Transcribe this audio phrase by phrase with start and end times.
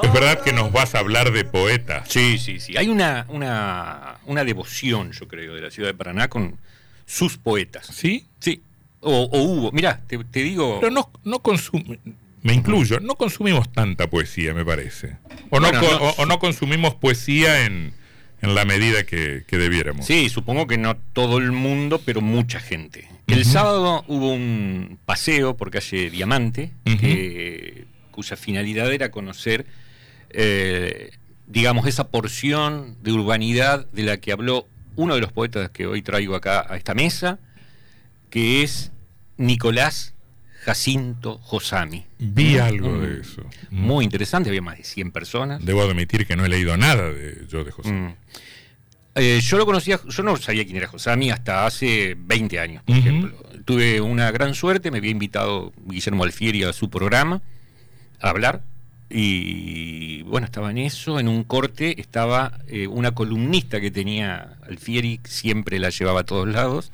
[0.00, 2.08] Es verdad que nos vas a hablar de poetas.
[2.08, 2.78] Sí, sí, sí.
[2.78, 6.56] Hay una, una, una devoción, yo creo, de la ciudad de Paraná con
[7.04, 7.88] sus poetas.
[7.88, 8.24] ¿Sí?
[8.40, 8.62] Sí.
[9.00, 9.70] O, o hubo.
[9.72, 10.78] Mirá, te, te digo.
[10.80, 11.98] Pero no, no consum-
[12.40, 15.18] me incluyo, no consumimos tanta poesía, me parece.
[15.50, 17.92] O no, Bueno, co- no- o- o no consumimos poesía en,
[18.40, 20.06] en la medida que, que debiéramos.
[20.06, 23.10] Sí, supongo que no todo el mundo, pero mucha gente.
[23.26, 29.66] El sábado hubo un paseo por calle Diamante, que- cuya finalidad era conocer,
[30.32, 31.10] eh,
[31.46, 36.02] digamos, esa porción de urbanidad de la que habló uno de los poetas que hoy
[36.02, 37.38] traigo acá a esta mesa,
[38.30, 38.90] que es
[39.36, 40.14] Nicolás
[40.64, 42.04] Jacinto Josami.
[42.18, 43.00] Vi algo Mm.
[43.00, 43.42] de eso.
[43.70, 43.80] Mm.
[43.84, 45.64] Muy interesante, había más de 100 personas.
[45.64, 47.90] Debo admitir que no he leído nada de yo de José.
[47.92, 48.14] Mm.
[49.14, 52.96] Eh, yo lo conocía, yo no sabía quién era Josami hasta hace 20 años, por
[52.96, 53.36] ejemplo.
[53.66, 57.42] Tuve una gran suerte, me había invitado Guillermo Alfieri a su programa
[58.20, 58.62] a hablar.
[59.14, 65.20] Y bueno, estaba en eso, en un corte estaba eh, una columnista que tenía Alfieri,
[65.24, 66.92] siempre la llevaba a todos lados,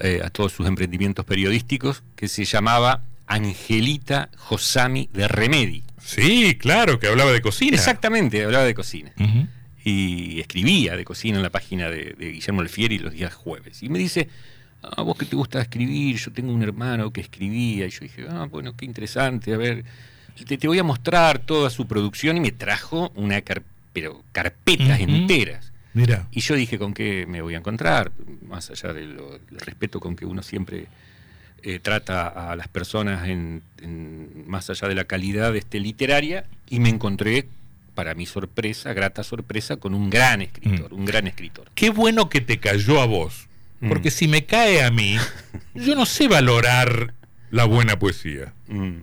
[0.00, 5.84] eh, a todos sus emprendimientos periodísticos, que se llamaba Angelita Josami de Remedi.
[6.02, 7.76] Sí, claro, que hablaba de cocina.
[7.76, 9.12] Exactamente, hablaba de cocina
[9.84, 13.82] y escribía de cocina en la página de, de Guillermo Alfieri los días jueves.
[13.82, 14.28] Y me dice,
[14.82, 17.86] a vos que te gusta escribir, yo tengo un hermano que escribía.
[17.86, 19.84] Y yo dije, ah, bueno, qué interesante, a ver,
[20.44, 22.36] te, te voy a mostrar toda su producción.
[22.36, 25.72] Y me trajo una car- pero carpetas enteras.
[25.94, 26.28] Mira.
[26.30, 28.12] Y yo dije, ¿con qué me voy a encontrar?
[28.46, 29.18] Más allá del
[29.50, 30.86] respeto con que uno siempre
[31.62, 36.78] eh, trata a las personas, en, en- más allá de la calidad este, literaria, y
[36.78, 37.48] me encontré,
[37.94, 41.68] para mi sorpresa, grata sorpresa, con un gran escritor, un gran escritor.
[41.74, 43.48] Qué bueno que te cayó a vos.
[43.80, 43.88] Mm.
[43.88, 45.16] Porque si me cae a mí,
[45.74, 47.14] yo no sé valorar
[47.50, 48.52] la buena poesía.
[48.68, 48.98] Mm.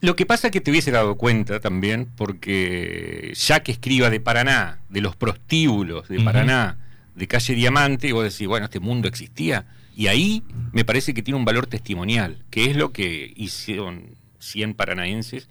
[0.00, 4.20] Lo que pasa es que te hubiese dado cuenta también, porque ya que escriba de
[4.20, 6.20] Paraná, de los prostíbulos de.
[6.20, 6.78] Paraná,
[7.14, 9.66] de calle Diamante, vos decís, bueno, este mundo existía.
[9.96, 10.42] Y ahí
[10.72, 15.48] me parece que tiene un valor testimonial, que es lo que hicieron 100 paranaenses,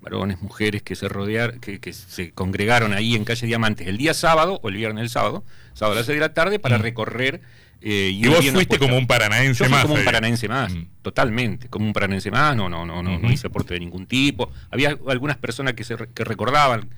[0.00, 4.14] varones, mujeres, que se rodearon, que, que se congregaron ahí en calle Diamantes el día
[4.14, 5.44] sábado, o el viernes del sábado,
[5.74, 6.82] sábado a las 6 de la tarde, para Mm.
[6.82, 7.40] recorrer.
[7.84, 9.82] Eh, Y vos fuiste como un paranaense Yo más.
[9.82, 10.86] como un paranaense más, Mm.
[11.02, 14.50] totalmente, como un paranaense más, no, no, no, no, hice aporte de ningún tipo.
[14.70, 16.88] Había algunas personas que, se, que recordaban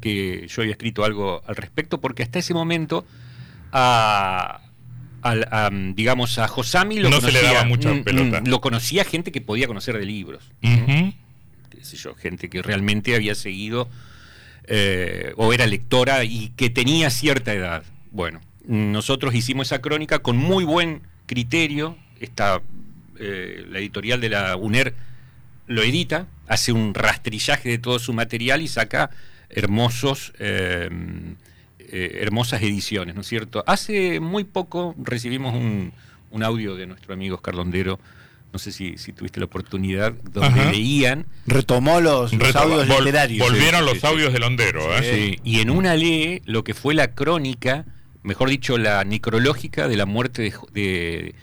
[0.00, 3.06] que yo había escrito algo al respecto, porque hasta ese momento,
[3.72, 4.60] a,
[5.22, 8.42] a, digamos, a Josami lo No se le conocía, daba mucha mm, mm, pelota.
[8.44, 10.70] lo conocía gente que podía conocer de libros, ¿no?
[10.74, 11.14] Ujú.
[11.70, 13.88] qué sé yo, gente que realmente había seguido
[14.66, 17.82] eh, o era lectora y que tenía cierta edad.
[18.10, 21.96] Bueno, nosotros hicimos esa crónica con muy buen criterio.
[22.20, 22.62] Está
[23.18, 24.94] eh, la editorial de la UNER
[25.66, 29.10] lo edita, hace un rastrillaje de todo su material y saca
[29.48, 30.90] hermosos, eh,
[31.78, 33.64] eh, hermosas ediciones, ¿no es cierto?
[33.66, 35.92] Hace muy poco recibimos un,
[36.30, 37.98] un audio de nuestro amigo Oscar Londero,
[38.52, 40.70] no sé si, si tuviste la oportunidad, donde Ajá.
[40.72, 43.48] leían Retomó los, audios vol- literarios.
[43.48, 44.06] Volvieron Sí, los sí, sí.
[44.06, 45.02] audios del hondero, ¿eh?
[45.02, 47.84] Sí, y en una lee lo que fue la crónica,
[48.24, 51.34] mejor dicho, la necrológica de la muerte de, de,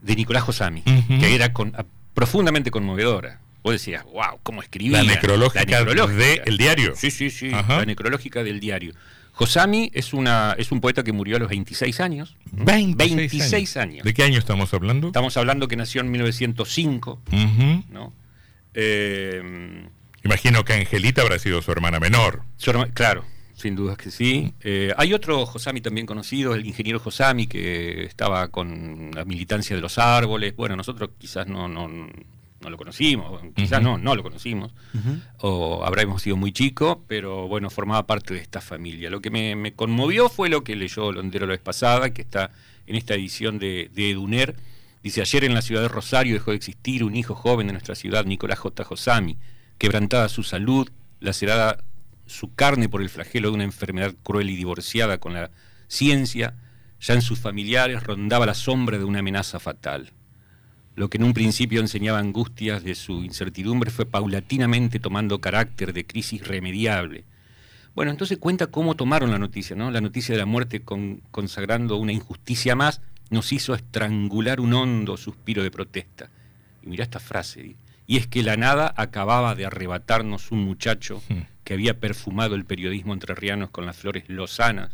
[0.00, 3.40] de Nicolás Josami, que era con- a- profundamente conmovedora.
[3.62, 5.02] Vos decías, wow, cómo escribía.
[5.02, 6.92] La necrológica de El Diario.
[6.96, 7.78] Sí, sí, sí, Ajá.
[7.78, 8.92] la necrológica del diario.
[9.32, 12.36] Josami es, una, es un poeta que murió a los 26 años.
[12.52, 12.64] ¿no?
[12.66, 14.04] 26, 26 años.
[14.04, 15.08] ¿De qué año estamos hablando?
[15.08, 17.84] Estamos hablando que nació en 1905, Ujú.
[17.90, 18.12] ¿no?
[18.74, 19.88] Eh,
[20.24, 22.42] Imagino que Angelita habrá sido su hermana menor.
[22.56, 24.52] Su herma- claro, sin dudas que sí.
[24.60, 29.82] Eh, hay otro Josami también conocido, el ingeniero Josami, que estaba con la militancia de
[29.82, 30.54] los árboles.
[30.56, 34.72] Bueno, nosotros quizás no, no, no lo conocimos, quizás no, no lo conocimos,
[35.38, 39.10] o habremos sido muy chicos, pero bueno, formaba parte de esta familia.
[39.10, 42.50] Lo que me, me conmovió fue lo que leyó Londero la vez pasada, que está
[42.86, 44.56] en esta edición de, de Eduner.
[45.02, 47.94] Dice, ayer en la ciudad de Rosario dejó de existir un hijo joven de nuestra
[47.94, 48.84] ciudad, Nicolás J.
[48.84, 49.36] Josami,
[49.78, 50.88] quebrantada su salud,
[51.20, 51.84] lacerada
[52.26, 55.50] su carne por el flagelo de una enfermedad cruel y divorciada con la
[55.88, 56.54] ciencia,
[57.00, 60.12] ya en sus familiares rondaba la sombra de una amenaza fatal.
[60.96, 66.06] Lo que en un principio enseñaba angustias de su incertidumbre fue paulatinamente tomando carácter de
[66.06, 67.24] crisis irremediable.
[67.94, 69.90] Bueno, entonces cuenta cómo tomaron la noticia, ¿no?
[69.90, 73.00] La noticia de la muerte con- consagrando una injusticia más
[73.30, 76.30] nos hizo estrangular un hondo suspiro de protesta.
[76.82, 81.42] Y mirá esta frase, y es que la nada acababa de arrebatarnos un muchacho Hmm.
[81.64, 84.90] Que había perfumado el periodismo entrerrianos con las flores lozanas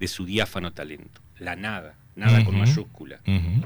[0.00, 1.20] de su diáfano talento.
[1.38, 3.20] La nada, nada con mayúscula.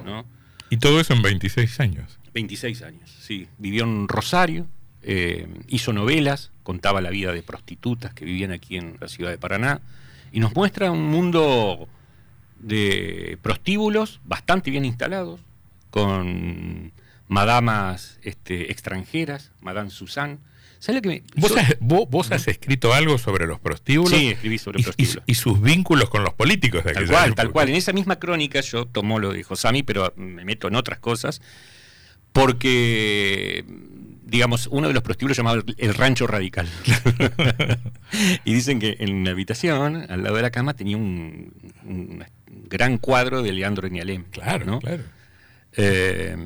[0.04, 0.26] ¿no?
[0.68, 2.18] Y todo eso en 26 años.
[2.34, 3.48] 26 años, sí.
[3.58, 4.66] Vivió en Rosario,
[5.02, 9.38] eh, hizo novelas, contaba la vida de prostitutas que vivían aquí en la ciudad de
[9.38, 9.80] Paraná,
[10.32, 11.88] y nos muestra un mundo
[12.60, 15.40] de prostíbulos bastante bien instalados,
[15.90, 16.92] con
[17.26, 20.38] madamas este, extranjeras, Madame Suzanne.
[20.80, 24.18] ¿Sabes lo que ¿Vos, has, vos, has, escrito algo sobre los prostíbulos?
[24.18, 25.22] Sí, escribí sobre y, prostíbulos.
[25.26, 27.68] Y, sus vínculos con los políticos de Tal cual, tal cual.
[27.68, 31.42] En esa misma crónica yo tomo lo de Josami, pero me meto en otras cosas,
[32.32, 33.66] porque
[34.24, 36.66] digamos, uno de los prostíbulos llamado el Rancho Radical.
[38.44, 43.42] y dicen que en la habitación, al lado de la cama, tenía un, gran cuadro
[43.42, 44.24] de Leandro Nialem.
[44.30, 44.78] Claro, ¿no?
[44.78, 45.02] claro.
[45.76, 46.36] Eh,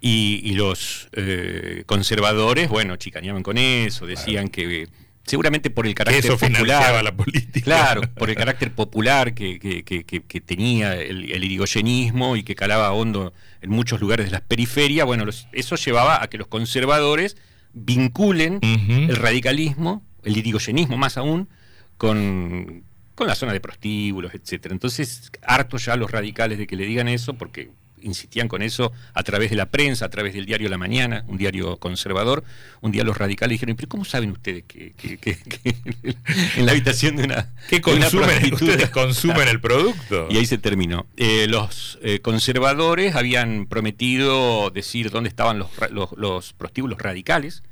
[0.00, 4.88] y, los eh, conservadores, bueno, chicaneaban con eso, decían que
[5.24, 7.04] seguramente por el carácter eso popular.
[7.04, 7.64] la política.
[7.64, 13.70] Claro, por el carácter popular que, tenía el, el, irigoyenismo y que calaba hondo en
[13.70, 17.36] muchos lugares de las periferias, bueno, eso llevaba a que los conservadores
[17.72, 21.48] vinculen el radicalismo, el irigoyenismo más aún,
[21.96, 22.84] con,
[23.14, 24.72] con la zona de prostíbulos, etcétera.
[24.72, 27.70] Entonces, harto ya los radicales de que le digan eso, porque
[28.02, 31.38] insistían con eso a través de la prensa, a través del diario La Mañana, un
[31.38, 32.44] diario conservador.
[32.80, 34.94] Un día los radicales dijeron, pero ¿cómo saben ustedes que,
[36.56, 37.52] en la habitación de una...
[37.68, 38.52] ¿Qué consumen?
[38.52, 40.28] ¿Ustedes consumen el producto?
[40.30, 41.06] Y ahí se terminó.
[41.16, 45.68] Eh, los eh, conservadores habían prometido decir dónde estaban los,
[46.16, 47.62] los prostíbulos radicales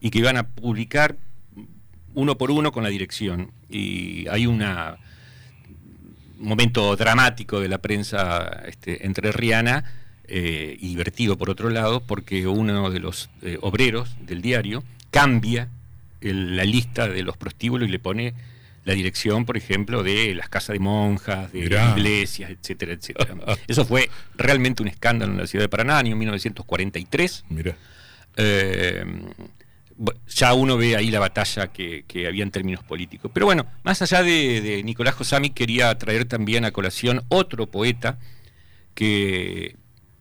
[0.00, 1.16] y que iban a publicar
[2.14, 3.52] uno por uno con la dirección.
[3.68, 4.98] Y hay una
[6.38, 9.84] momento dramático de la prensa este, entrerriana
[10.26, 15.68] eh, y divertido por otro lado, porque uno de los eh, obreros del diario cambia
[16.20, 18.32] la lista de los prostíbulos y le pone
[18.84, 23.34] la dirección, por ejemplo, de las casas de monjas, de iglesias, etcétera, etcétera.
[23.66, 27.44] Eso fue realmente un escándalo en la ciudad de Paraná, año 1943.
[27.48, 27.76] Mira.
[28.36, 29.04] Eh,
[30.26, 33.30] ya uno ve ahí la batalla que, había en términos políticos.
[33.32, 38.18] Pero bueno, más allá de, Nicolás Josami, quería traer también a colación otro poeta
[38.94, 39.76] que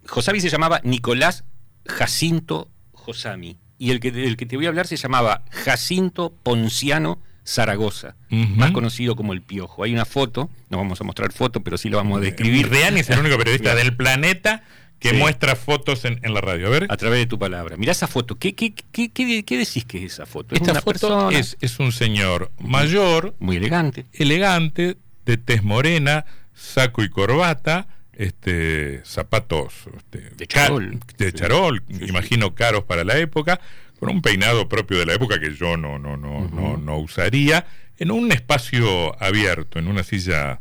[0.08, 1.44] Josami se llamaba Nicolás
[1.86, 3.58] Jacinto Josami.
[3.78, 8.72] Y el que, del que te voy a hablar se llamaba Jacinto Ponciano Zaragoza, más
[8.72, 9.84] conocido como el Piojo.
[9.84, 12.70] Hay una foto, no vamos a mostrar foto, pero sí lo vamos a describir.
[12.70, 14.64] Reani es el único periodista del planeta
[15.04, 16.68] que muestra fotos en, la radio.
[16.68, 16.88] A ver.
[16.90, 17.78] A través de tu palabra.
[17.78, 18.36] Mira esa foto.
[18.36, 20.56] ¿Qué, qué, qué, qué, decís que es esa foto?
[20.56, 23.36] Esta foto es, un señor mayor.
[23.40, 24.06] Muy elegante.
[24.14, 32.54] Elegante, de tez morena, saco y corbata, este zapatos este, de charol, de charol imagino
[32.54, 33.60] caros para la época,
[34.00, 37.66] con un peinado propio de la época que yo no, no, no, no, no usaría,
[37.98, 40.60] en un espacio abierto, en una silla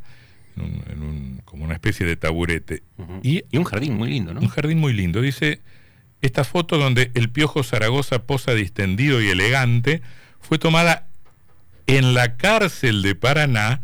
[0.56, 2.82] en un, como una especie de taburete.
[3.22, 4.40] y, un jardín muy lindo, ¿no?
[4.40, 5.20] Un jardín muy lindo.
[5.20, 5.60] Dice,
[6.20, 10.02] esta foto donde el Piojo Zaragoza posa distendido y elegante
[10.40, 11.08] fue tomada
[11.86, 13.80] en la cárcel de Paraná.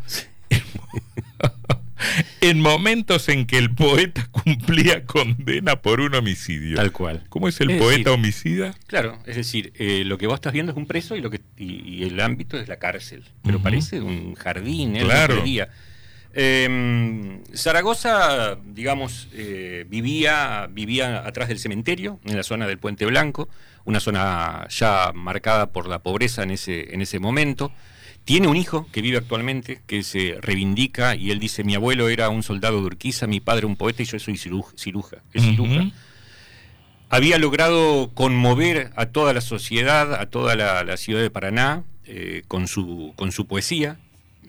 [2.41, 6.75] en momentos en que el poeta cumplía condena por un homicidio.
[6.75, 7.23] Tal cual.
[7.29, 8.73] ¿Cómo es el poeta homicida?
[8.87, 11.41] Claro, es decir, eh, lo que vos estás viendo es un preso y lo que
[11.57, 13.25] y, el ámbito es la cárcel.
[13.43, 15.01] Pero parece un jardín, ¿eh?
[15.01, 15.43] Claro.
[16.33, 23.49] Eh, Zaragoza, digamos, eh, vivía, vivía atrás del cementerio, en la zona del Puente Blanco,
[23.85, 27.71] una zona ya marcada por la pobreza en ese, en ese momento.
[28.25, 32.29] Tiene un hijo que vive actualmente, que se reivindica y él dice, mi abuelo era
[32.29, 34.75] un soldado de Urquiza, mi padre un poeta y yo soy ciruja.
[34.77, 35.17] ciruja,
[37.09, 42.67] Había logrado conmover a toda la sociedad, a toda la, ciudad de Paraná, eh, con,
[42.67, 43.97] su, con su poesía,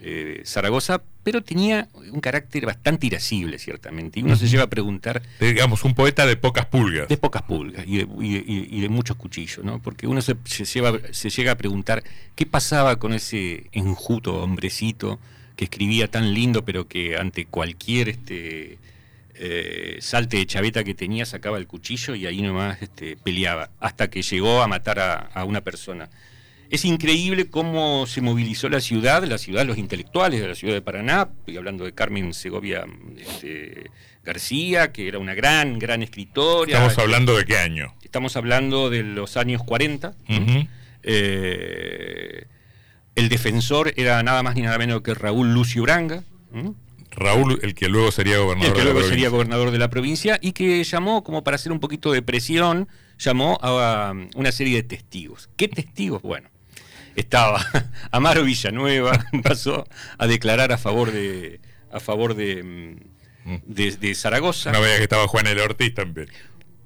[0.02, 4.20] eh, Zaragoza, pero tenía un carácter bastante irascible, ciertamente.
[4.20, 5.22] Y uno se lleva a preguntar.
[5.38, 7.08] Digamos, un poeta de pocas pulgas.
[7.08, 9.80] De pocas pulgas y de, muchos cuchillos, ¿no?
[9.82, 12.02] Porque uno se, lleva, se llega a preguntar
[12.34, 15.18] qué pasaba con ese enjuto hombrecito
[15.56, 18.78] que escribía tan lindo, pero que ante cualquier este,
[19.34, 24.08] eh, salte de chaveta que tenía sacaba el cuchillo y ahí nomás este, peleaba, hasta
[24.08, 26.08] que llegó a matar a una persona.
[26.70, 30.80] Es increíble cómo se movilizó la ciudad, la ciudad, los intelectuales de la ciudad de
[30.80, 32.86] Paraná, estoy hablando de Carmen Segovia
[33.18, 33.90] este,
[34.22, 36.70] García, que era una gran, gran escritora.
[36.70, 37.92] ¿Estamos hablando de qué año?
[38.04, 40.14] Estamos hablando de los años 40.
[41.02, 42.44] Eh,
[43.16, 46.22] el defensor era nada más ni nada menos que Raúl Lucio Branga.
[47.10, 50.52] Raúl, el que luego sería gobernador el que luego sería gobernador de la provincia y
[50.52, 52.86] que llamó, como para hacer un poquito de presión,
[53.18, 55.50] llamó a una serie de testigos.
[55.56, 56.22] ¿Qué testigos?
[56.22, 56.48] Bueno,
[57.20, 57.64] estaba
[58.10, 59.86] Amaro Villanueva, pasó
[60.18, 61.60] a declarar a favor de
[61.92, 62.62] a favor de,
[63.44, 64.72] mm, de, Zaragoza.
[64.72, 65.60] No veía que estaba Juan L.
[65.60, 66.28] Ortiz también.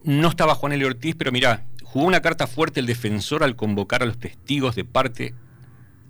[0.02, 0.84] No estaba Juan L.
[0.84, 4.84] Ortiz, pero mirá, jugó una carta fuerte el defensor al convocar a los testigos de
[4.84, 5.34] parte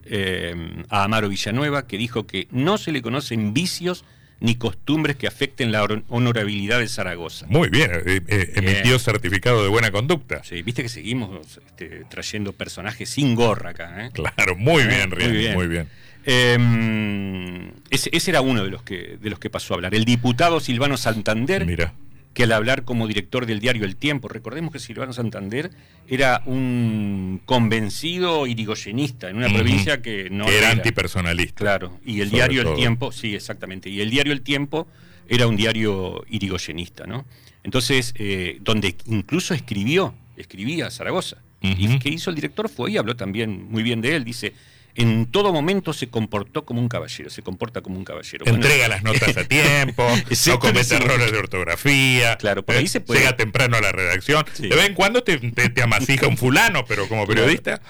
[0.04, 4.04] eh, a Amaro Villanueva, que dijo que no se le conocen vicios
[4.44, 7.46] ni costumbres que afecten la honorabilidad de Zaragoza.
[7.48, 10.44] Muy bien, eh, eh, emitió certificado de buena conducta.
[10.44, 14.10] Sí, viste que seguimos este, trayendo personajes sin gorra acá.
[14.12, 15.10] Claro, muy bien,
[15.54, 15.88] muy bien.
[16.26, 19.94] Em, ese, ese, era uno de los que de los que pasó a hablar.
[19.94, 21.64] El diputado Silvano Santander.
[21.64, 21.94] Mira
[22.34, 25.70] que al hablar como director del diario El Tiempo, recordemos que Silvano Santander
[26.08, 31.54] era un convencido irigoyenista en una provincia que no era, antipersonalista.
[31.54, 34.88] Claro, y el diario El Tiempo, sí, exactamente, y el diario El Tiempo
[35.28, 37.24] era un diario irigoyenista, ¿no?
[37.62, 41.38] Entonces, eh, donde incluso escribió, escribía Zaragoza.
[41.62, 44.52] Y que hizo el director fue y habló también muy bien de él, dice,
[44.94, 48.46] en todo momento se comportó como un caballero, se comporta como un caballero.
[48.46, 50.06] Entrega las notas a tiempo,
[50.46, 53.20] no comete errores de ortografía, claro, por ahí se puede...
[53.20, 54.44] llega temprano a la redacción.
[54.58, 57.80] De vez en cuando te, te, amasija un fulano, pero como periodista...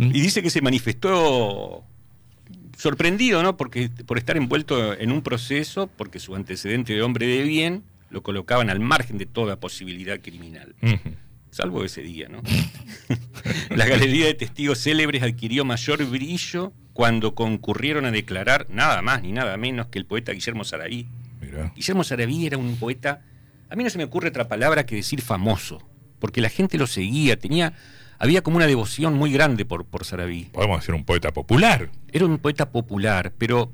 [0.00, 1.82] Y dice que se manifestó
[2.76, 3.56] sorprendido, ¿no?
[3.56, 8.22] Porque por estar envuelto en un proceso, porque su antecedente de hombre de bien lo
[8.22, 10.76] colocaban al margen de toda posibilidad criminal
[11.50, 12.42] salvo ese día, ¿no?
[13.70, 19.32] la galería de testigos célebres adquirió mayor brillo cuando concurrieron a declarar nada más ni
[19.32, 21.06] nada menos que el poeta Guillermo Saraví.
[21.74, 23.22] Guillermo Saraví era un poeta,
[23.70, 25.80] a mí no se me ocurre otra palabra que decir famoso,
[26.18, 27.74] porque la gente lo seguía, tenía,
[28.18, 30.48] había como una devoción muy grande por, por Saraví.
[30.52, 31.90] Podemos decir un poeta popular.
[32.12, 33.70] Era un poeta popular, pero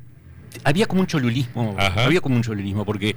[0.63, 3.17] había como un cholulismo, había como un cholulismo, porque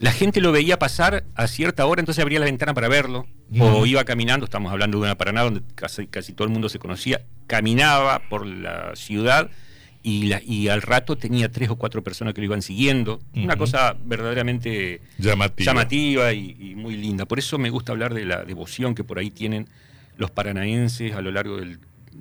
[0.00, 3.26] la gente lo veía pasar a cierta hora, entonces abría la ventana para verlo,
[3.58, 6.78] o iba caminando, estamos hablando de una Paraná donde casi, casi todo el mundo se
[6.78, 9.50] conocía, caminaba por la ciudad
[10.02, 13.96] y, y al rato tenía tres o cuatro personas que lo iban siguiendo, una cosa
[14.04, 17.26] verdaderamente llamativa, y, muy linda.
[17.26, 19.68] Por eso me gusta hablar de la devoción que por ahí tienen
[20.16, 21.80] los paranaenses a lo largo del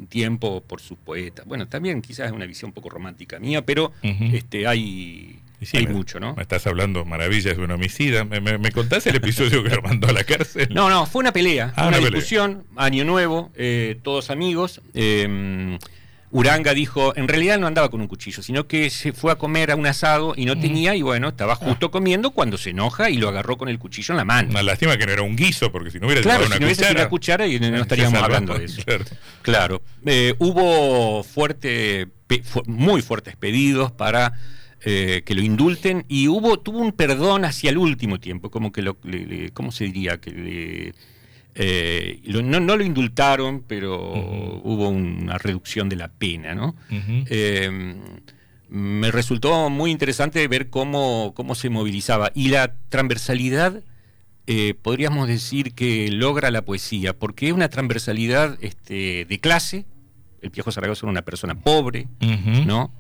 [0.10, 1.46] tiempo por sus poetas.
[1.46, 5.40] Bueno, también quizás es una visión un poco romántica mía, pero este, hay
[5.74, 6.36] hay mucho, ¿no?
[6.36, 8.24] Me estás hablando maravillas de un homicida.
[8.26, 10.70] ¿Me, contás el episodio que lo mandó a la cárcel?
[10.72, 14.82] No, no, fue una pelea, ah, una, discusión, año nuevo, eh, todos amigos.
[14.94, 15.78] Eh,
[16.30, 19.72] Uranga dijo, en realidad no andaba con un cuchillo, sino que se fue a comer
[19.72, 21.56] a un asado y no tenía, y bueno, estaba ah.
[21.56, 24.50] justo comiendo cuando se enoja y lo agarró con el cuchillo en la mano.
[24.50, 26.92] Una lástima que no era un guiso, porque si no hubiera claro, si no hubiese
[26.92, 28.82] una cuchara y no estaríamos hablando de eso.
[29.42, 29.82] Claro.
[30.06, 32.10] Eh, hubo fuerte,
[32.66, 34.34] muy fuertes pedidos para
[34.82, 38.84] eh, que lo indulten y hubo tuvo un perdón hacia el último tiempo, como que
[38.84, 38.98] lo,
[39.54, 40.22] ¿cómo se diría?
[40.22, 40.94] que
[41.56, 43.98] eh, no, lo indultaron, pero
[44.64, 46.76] hubo una reducción de la pena, ¿no?
[46.92, 47.96] Eh,
[48.70, 53.82] me resultó muy interesante ver cómo, cómo se movilizaba y la transversalidad.
[54.84, 59.86] podríamos decir que logra la poesía, porque es una transversalidad este, de clase.
[60.44, 62.08] El viejo Zaragoza era una persona pobre,
[62.68, 62.94] ¿no?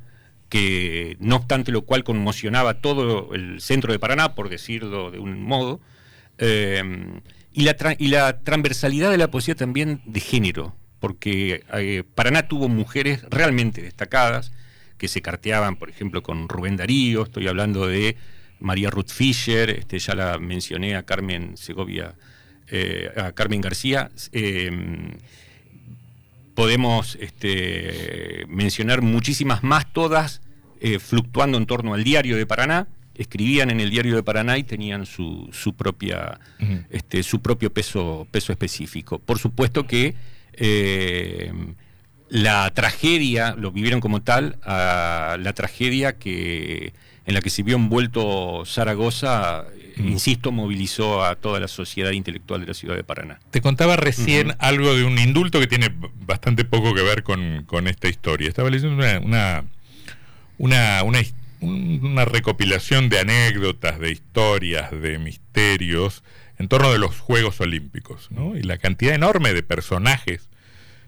[0.49, 5.41] Que no obstante lo cual conmocionaba todo el centro de Paraná, por decirlo de un
[5.41, 5.81] modo,
[6.37, 6.83] eh,
[7.51, 12.69] y, la y la transversalidad de la poesía también de género, porque eh, Paraná tuvo
[12.69, 14.51] mujeres realmente destacadas,
[14.97, 18.15] que se carteaban, por ejemplo, con Rubén Darío, estoy hablando de
[18.59, 22.15] María Ruth Fischer, este, ya la mencioné a Carmen Segovia,
[22.69, 24.09] eh, a Carmen García
[26.57, 30.41] podemos este, mencionar muchísimas más, todas
[30.81, 34.63] eh, fluctuando en torno al diario de Paraná, escribían en el diario de Paraná y
[34.63, 36.39] tenían su, su propia,
[36.89, 39.19] este, su propio peso, peso específico.
[39.19, 40.15] Por supuesto que
[40.53, 41.53] eh,
[42.27, 46.91] la tragedia, lo vivieron como tal, a la tragedia que
[47.27, 49.65] en la que se vio envuelto Zaragoza,
[49.99, 53.39] insisto, movilizó a toda la sociedad intelectual de la ciudad de Paraná.
[53.51, 55.93] Te contaba recién algo de un indulto que tiene
[56.25, 58.49] bastante poco que ver con, esta historia.
[58.49, 61.23] Estaba leyendo una, una, una,
[61.61, 66.23] una, recopilación de anécdotas, de historias, de misterios
[66.59, 68.57] en torno de los Juegos Olímpicos, ¿no?
[68.57, 70.49] Y la cantidad enorme de personajes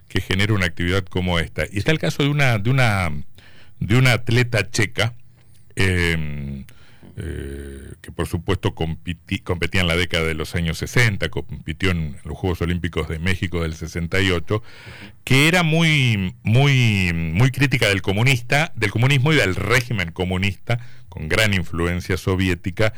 [0.07, 1.65] que genera una actividad como esta.
[1.71, 3.11] Y está el caso de una, de una,
[3.79, 5.13] de una atleta checa,
[5.75, 6.65] eh,
[7.21, 12.37] eh, que por supuesto competía en la década de los años 60, compitió en los
[12.37, 14.63] Juegos Olímpicos de México del 68,
[15.25, 21.27] que era muy, muy, muy crítica del comunista, del comunismo y del régimen comunista, con
[21.27, 22.93] gran influencia soviética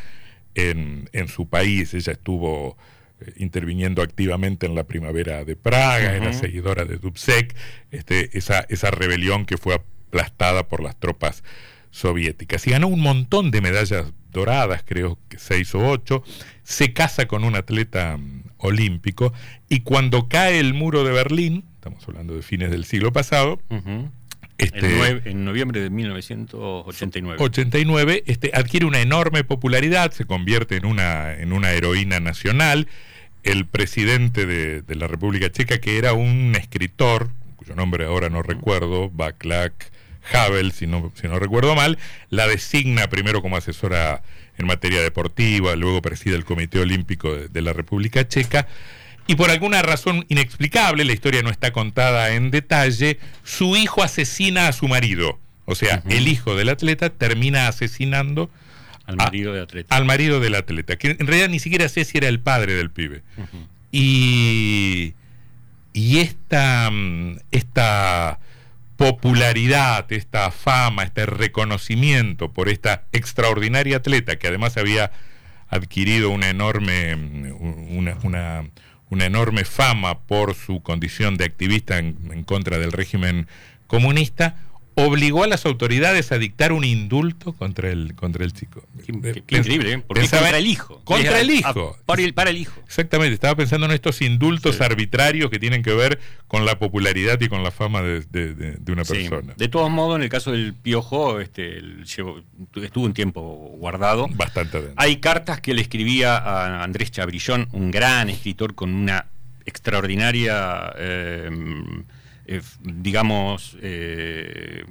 [0.54, 1.94] en, en su país.
[1.94, 2.78] Ella estuvo
[3.22, 7.56] eh, interviniendo activamente en la primavera de Praga, era seguidora de Dubček,
[7.90, 11.44] este, esa, esa rebelión que fue aplastada por las tropas
[11.92, 12.66] soviéticas.
[12.68, 16.24] Y ganó un montón de medallas doradas, creo que seis o ocho.
[16.64, 19.34] Se casa con un atleta mm, olímpico,
[19.70, 23.60] y cuando cae el muro de Berlín, estamos hablando de fines del siglo pasado,
[24.58, 27.44] este, en, noviembre de 1989.
[27.44, 32.88] 89, este, adquiere una enorme popularidad, se convierte en una, en una heroína nacional.
[33.42, 39.10] El presidente de, la República Checa, que era un escritor, cuyo nombre ahora no recuerdo,
[39.10, 39.92] Baclac
[40.34, 41.98] Havel, si no, si no recuerdo mal,
[42.30, 44.24] la designa primero como asesora
[44.58, 48.68] en materia deportiva, luego preside el Comité Olímpico de la República Checa
[49.28, 54.68] y por alguna razón inexplicable, la historia no está contada en detalle, su hijo asesina
[54.68, 55.40] a su marido.
[55.66, 58.50] O sea, el hijo del atleta termina asesinando
[59.06, 59.96] al marido, del atleta.
[59.96, 62.90] al marido del atleta, que en realidad ni siquiera sé si era el padre del
[62.90, 63.22] pibe.
[63.92, 65.14] Y,
[65.94, 68.40] y esta, mm, esta
[69.02, 75.12] popularidad, esta fama, este reconocimiento por esta extraordinaria atleta que además había
[75.68, 78.64] adquirido una enorme, mm, una, una
[79.12, 83.48] una enorme fama por su condición de activista en, contra del régimen
[83.86, 84.56] comunista,
[84.96, 88.84] obligó a las autoridades a dictar un indulto contra el contra el chico.
[89.06, 89.14] Qué,
[89.58, 90.04] increíble, ¿eh?
[90.06, 91.02] Porque contra el hijo.
[91.04, 91.98] Contra el hijo.
[92.06, 92.80] para, el, para el hijo.
[92.86, 97.48] Exactamente, estaba pensando en estos indultos arbitrarios que tienen que ver con la popularidad y
[97.48, 99.54] con la fama de, una persona.
[99.56, 103.42] De todos modos, en el caso del Piojo, este, estuvo un tiempo
[103.78, 104.28] guardado.
[104.34, 109.28] Bastante Hay cartas que le escribía a Andrés Chabrillón, un gran escritor con una
[109.66, 110.94] extraordinaria...
[110.98, 111.50] Eh,
[112.54, 114.84] eh, digamos, eh,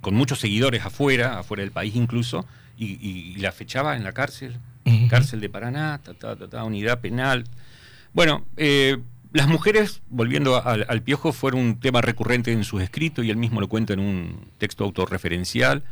[0.00, 2.46] con muchos seguidores afuera, afuera del país incluso,
[2.78, 4.56] y, la fechaba en la cárcel,
[5.08, 6.00] cárcel de Paraná,
[6.64, 7.44] unidad penal.
[8.12, 8.98] Bueno, eh,
[9.32, 13.60] las mujeres, volviendo al, piojo, fueron un tema recurrente en sus escritos y él mismo
[13.60, 15.82] lo cuenta en un texto autorreferencial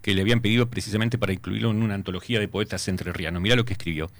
[0.00, 3.42] que le habían pedido precisamente para incluirlo en una antología de poetas entrerrianos.
[3.42, 4.10] Mira lo que escribió.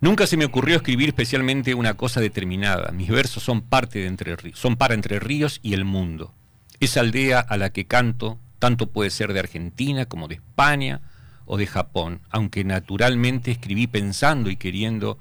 [0.00, 2.92] Nunca se me ocurrió escribir especialmente una cosa determinada.
[2.92, 6.32] Mis versos son parte de Entre Ríos, son para Entre Ríos y el mundo.
[6.78, 11.00] Esa aldea a la que canto tanto puede ser de Argentina como de España
[11.46, 15.18] o de Japón, aunque naturalmente escribí pensando y queriendo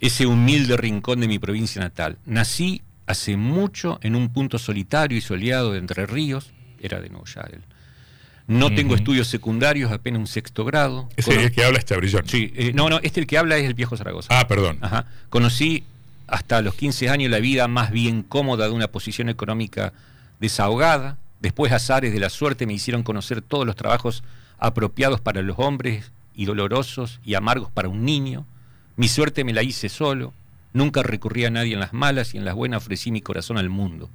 [0.00, 2.18] ese humilde rincón de mi provincia natal.
[2.26, 7.64] Nací hace mucho en un punto solitario y soleado de Entre Ríos, era de Noyal,
[8.46, 11.08] no tengo estudios secundarios, apenas un sexto grado.
[11.16, 12.26] Ese es el que habla Chabrillón.
[12.26, 14.28] Sí, eh, no, no, este el que habla es el viejo Zaragoza.
[14.38, 14.78] Ah, perdón.
[14.82, 15.06] Ajá.
[15.30, 15.84] Conocí
[16.26, 19.92] hasta los 15 años la vida más bien cómoda de una posición económica
[20.40, 21.16] desahogada.
[21.40, 24.22] Después azares de la suerte me hicieron conocer todos los trabajos
[24.58, 28.46] apropiados para los hombres y dolorosos y amargos para un niño.
[28.96, 30.34] Mi suerte me la hice solo.
[30.74, 33.70] Nunca recurrí a nadie en las malas y en las buenas ofrecí mi corazón al
[33.70, 34.10] mundo.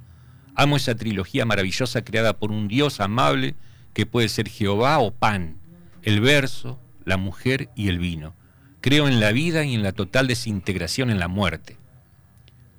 [0.54, 3.54] Amo esa trilogía maravillosa creada por un Dios amable
[3.92, 5.56] que puede ser Jehová o pan,
[6.02, 8.34] el verso, la mujer y el vino.
[8.80, 11.76] Creo en la vida y en la total desintegración en la muerte.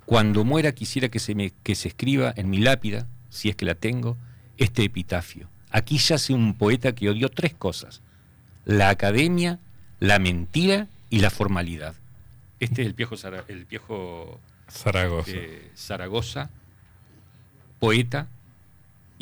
[0.06, 3.64] Cuando muera quisiera que se, me, que se escriba en mi lápida, si es que
[3.64, 4.16] la tengo,
[4.58, 5.48] este epitafio.
[5.70, 8.02] Aquí yace un poeta que odió tres cosas,
[8.64, 9.58] la academia,
[10.00, 11.94] la mentira y la formalidad.
[12.60, 13.14] Este es el viejo,
[13.48, 15.30] el viejo Zaragoza.
[15.34, 16.50] Eh, Zaragoza,
[17.78, 18.28] poeta,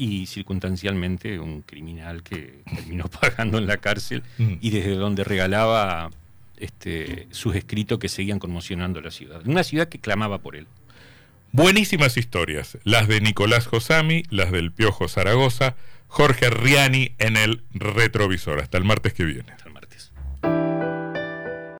[0.00, 4.54] y circunstancialmente un criminal que terminó pagando en la cárcel mm.
[4.58, 6.10] y desde donde regalaba
[6.56, 9.46] este, sus escritos que seguían conmocionando la ciudad.
[9.46, 10.66] Una ciudad que clamaba por él.
[11.52, 15.74] Buenísimas historias, las de Nicolás Josami, las del Piojo Zaragoza,
[16.06, 18.60] Jorge Riani en el retrovisor.
[18.60, 19.52] Hasta el martes que viene.